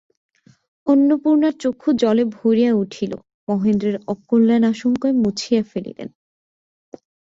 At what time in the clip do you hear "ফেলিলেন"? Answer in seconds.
5.71-6.09